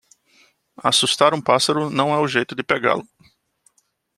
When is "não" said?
1.91-2.11